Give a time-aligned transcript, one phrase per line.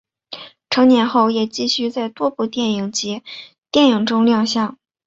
[0.71, 3.21] 成年后也继续在多部电视及
[3.69, 4.79] 电影中亮相。